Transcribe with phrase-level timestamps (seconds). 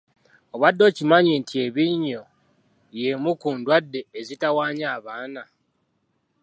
[0.55, 2.21] Obadde okimanyi nti ebinnyo
[2.97, 5.43] y’emu ku ndwadde ezitawaanya abaana?